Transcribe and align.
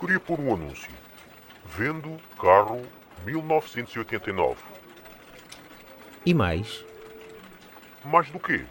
Queria 0.00 0.18
pôr 0.18 0.40
um 0.40 0.54
anúncio. 0.54 0.90
Vendo 1.66 2.16
carro 2.40 2.80
1989. 3.24 4.56
E 6.24 6.32
mais? 6.32 6.82
Mais 8.02 8.30
do 8.30 8.40
quê? 8.40 8.64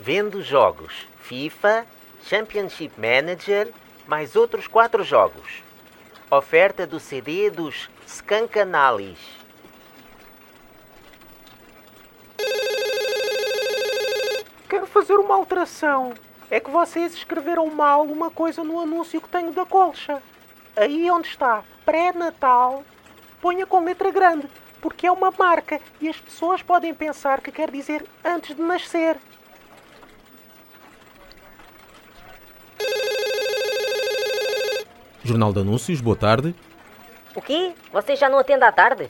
Vendo 0.00 0.42
jogos 0.42 1.06
FIFA, 1.20 1.86
Championship 2.24 2.92
Manager, 2.96 3.68
mais 4.06 4.36
outros 4.36 4.68
quatro 4.68 5.02
jogos. 5.02 5.62
Oferta 6.30 6.86
do 6.86 7.00
CD 7.00 7.50
dos 7.50 7.90
Scancanalis. 8.06 9.18
Quero 14.68 14.86
fazer 14.86 15.18
uma 15.32 15.38
alteração. 15.38 16.12
É 16.50 16.60
que 16.60 16.70
vocês 16.70 17.14
escreveram 17.14 17.66
mal 17.70 18.04
uma 18.04 18.30
coisa 18.30 18.62
no 18.62 18.78
anúncio 18.78 19.20
que 19.20 19.28
tenho 19.28 19.50
da 19.52 19.64
colcha. 19.64 20.22
Aí 20.76 21.10
onde 21.10 21.28
está 21.28 21.64
pré-natal, 21.86 22.84
ponha 23.40 23.64
com 23.64 23.82
letra 23.82 24.10
grande, 24.10 24.46
porque 24.80 25.06
é 25.06 25.10
uma 25.10 25.32
marca 25.36 25.80
e 26.00 26.08
as 26.08 26.18
pessoas 26.18 26.62
podem 26.62 26.92
pensar 26.94 27.40
que 27.40 27.50
quer 27.50 27.70
dizer 27.70 28.04
antes 28.22 28.54
de 28.54 28.60
nascer. 28.60 29.16
Jornal 35.24 35.52
de 35.52 35.60
Anúncios, 35.60 36.00
boa 36.00 36.16
tarde. 36.16 36.54
O 37.34 37.40
quê? 37.40 37.72
Você 37.90 38.16
já 38.16 38.28
não 38.28 38.38
atende 38.38 38.64
à 38.64 38.72
tarde? 38.72 39.08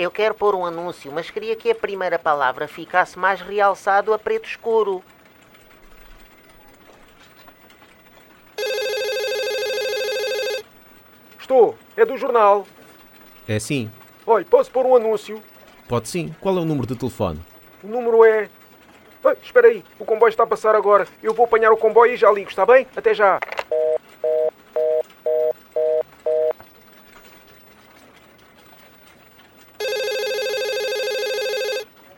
Eu 0.00 0.10
quero 0.10 0.34
pôr 0.34 0.54
um 0.54 0.64
anúncio, 0.64 1.12
mas 1.12 1.28
queria 1.28 1.54
que 1.54 1.70
a 1.70 1.74
primeira 1.74 2.18
palavra 2.18 2.66
ficasse 2.66 3.18
mais 3.18 3.38
realçado 3.42 4.14
a 4.14 4.18
preto 4.18 4.48
escuro. 4.48 5.04
Estou, 11.38 11.76
é 11.94 12.06
do 12.06 12.16
jornal. 12.16 12.66
É 13.46 13.58
sim. 13.58 13.92
Olha, 14.26 14.46
posso 14.46 14.70
pôr 14.70 14.86
um 14.86 14.96
anúncio? 14.96 15.42
Pode 15.86 16.08
sim. 16.08 16.34
Qual 16.40 16.56
é 16.56 16.60
o 16.60 16.64
número 16.64 16.86
de 16.86 16.96
telefone? 16.96 17.38
O 17.84 17.86
número 17.86 18.24
é. 18.24 18.48
Ai, 19.22 19.36
espera 19.42 19.68
aí, 19.68 19.84
o 19.98 20.06
comboio 20.06 20.30
está 20.30 20.44
a 20.44 20.46
passar 20.46 20.74
agora. 20.74 21.06
Eu 21.22 21.34
vou 21.34 21.44
apanhar 21.44 21.72
o 21.72 21.76
comboio 21.76 22.14
e 22.14 22.16
já 22.16 22.32
ligo, 22.32 22.48
está 22.48 22.64
bem? 22.64 22.86
Até 22.96 23.12
já. 23.12 23.38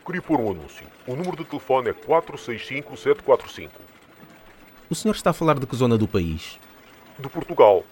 Queria 0.05 0.21
pôr 0.21 0.39
um 0.39 0.51
anúncio. 0.51 0.85
O 1.07 1.15
número 1.15 1.37
de 1.37 1.45
telefone 1.45 1.89
é 1.89 1.93
465745. 1.93 3.71
O 4.89 4.95
senhor 4.95 5.15
está 5.15 5.29
a 5.29 5.33
falar 5.33 5.57
de 5.57 5.65
que 5.65 5.75
zona 5.75 5.97
do 5.97 6.07
país? 6.07 6.59
De 7.17 7.29
Portugal. 7.29 7.85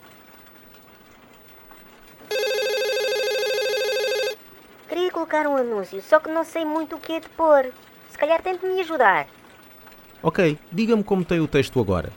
Queria 4.89 5.09
colocar 5.09 5.47
um 5.47 5.55
anúncio, 5.55 6.01
só 6.01 6.19
que 6.19 6.29
não 6.29 6.43
sei 6.43 6.65
muito 6.65 6.97
o 6.97 6.99
que 6.99 7.13
é 7.13 7.19
de 7.21 7.29
pôr. 7.29 7.71
Se 8.09 8.17
calhar 8.17 8.41
tente 8.41 8.65
me 8.65 8.81
ajudar. 8.81 9.27
Ok, 10.21 10.59
diga-me 10.69 11.03
como 11.03 11.23
tem 11.23 11.39
o 11.39 11.47
texto 11.47 11.79
agora. 11.79 12.11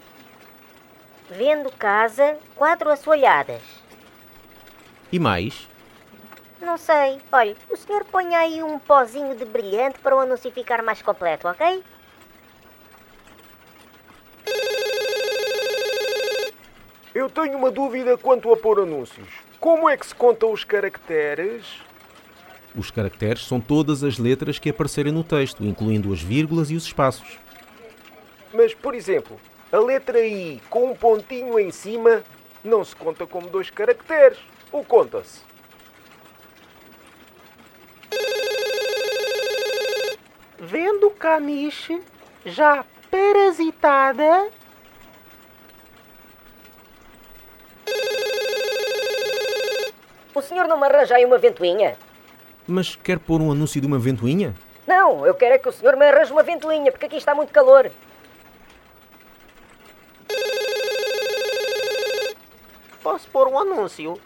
Vendo 1.31 1.71
casa, 1.71 2.37
quatro 2.57 2.91
assoalhadas. 2.91 3.63
E 5.13 5.21
mais? 5.21 5.69
Não 6.65 6.79
sei. 6.79 7.21
Olha, 7.31 7.55
o 7.71 7.77
senhor 7.77 8.05
põe 8.05 8.35
aí 8.35 8.63
um 8.63 8.79
pozinho 8.79 9.37
de 9.37 9.45
brilhante 9.45 9.99
para 9.99 10.17
o 10.17 10.19
anúncio 10.19 10.51
ficar 10.51 10.83
mais 10.83 11.03
completo, 11.03 11.47
ok? 11.47 11.85
Eu 17.15 17.31
tenho 17.31 17.57
uma 17.59 17.71
dúvida 17.71 18.17
quanto 18.17 18.53
a 18.53 18.57
pôr 18.57 18.81
anúncios. 18.81 19.29
Como 19.61 19.89
é 19.89 19.97
que 19.97 20.07
se 20.07 20.15
contam 20.15 20.53
os 20.53 20.65
caracteres? 20.65 21.81
Os 22.75 22.91
caracteres 22.91 23.47
são 23.47 23.61
todas 23.61 24.03
as 24.03 24.19
letras 24.19 24.59
que 24.59 24.71
aparecerem 24.71 25.13
no 25.13 25.23
texto, 25.23 25.63
incluindo 25.63 26.13
as 26.13 26.21
vírgulas 26.21 26.71
e 26.71 26.75
os 26.75 26.85
espaços. 26.85 27.39
Mas, 28.53 28.75
por 28.75 28.95
exemplo, 28.95 29.39
a 29.71 29.79
letra 29.79 30.19
I 30.27 30.61
com 30.69 30.91
um 30.91 30.97
pontinho 30.97 31.59
em 31.61 31.71
cima 31.71 32.25
não 32.65 32.85
se 32.85 32.97
conta 32.97 33.27
como 33.27 33.49
dois 33.49 33.71
caracteres. 33.71 34.39
Ou 34.73 34.83
conta-se? 34.85 35.54
Vendo 40.59 41.11
caniche 41.11 42.01
já 42.45 42.85
parasitada, 43.11 44.51
O 50.35 50.43
senhor 50.43 50.67
não 50.67 50.77
me 50.77 50.87
arranja 50.87 51.15
aí 51.15 51.25
uma 51.25 51.39
ventoinha? 51.39 51.97
Mas 52.67 52.97
quer 52.97 53.21
pôr 53.21 53.41
um 53.41 53.53
anúncio 53.53 53.81
de 53.81 53.87
uma 53.87 54.01
ventoinha? 54.01 54.53
Não, 54.85 55.25
eu 55.25 55.33
quero 55.33 55.55
é 55.55 55.59
que 55.59 55.69
o 55.69 55.73
senhor 55.73 55.97
me 55.97 56.05
arranje 56.05 56.33
uma 56.33 56.43
ventoinha, 56.43 56.91
porque 56.91 57.07
aqui 57.07 57.17
está 57.17 57.35
muito 57.37 57.53
calor. 57.53 57.89
Posso 63.01 63.29
pôr 63.29 63.47
um 63.47 63.59
anúncio? 63.59 64.19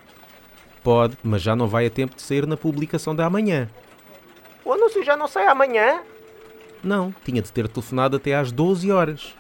Pode, 0.83 1.19
mas 1.23 1.43
já 1.43 1.55
não 1.55 1.67
vai 1.67 1.85
a 1.85 1.91
tempo 1.91 2.17
de 2.17 2.23
sair 2.23 2.47
na 2.47 2.57
publicação 2.57 3.15
da 3.15 3.27
amanhã. 3.27 3.69
o 4.65 4.73
anúncio 4.73 5.05
já 5.05 5.15
não 5.15 5.29
sai 5.29 5.47
amanhã. 5.47 6.01
Não, 6.83 7.15
tinha 7.25 7.43
de 7.43 7.53
ter 7.53 7.69
telefonado 7.69 8.17
até 8.17 8.35
às 8.35 8.53
12 8.53 8.91
horas. 8.91 9.35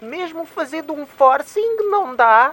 Mesmo 0.00 0.44
fazendo 0.44 0.92
um 0.92 1.06
forcing 1.06 1.76
não 1.90 2.14
dá. 2.14 2.52